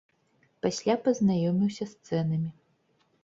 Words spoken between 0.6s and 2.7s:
Пасля пазнаёміўся з цэнамі.